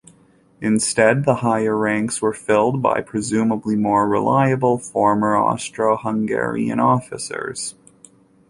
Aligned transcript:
Instead, 0.61 1.25
the 1.25 1.35
higher 1.45 1.77
ranks 1.77 2.23
were 2.23 2.33
filled 2.33 2.81
by 2.81 3.01
presumably 3.01 3.75
more 3.75 4.09
reliable 4.09 4.79
former 4.79 5.37
Austro-Hungarian 5.37 6.79
officers. 6.79 7.75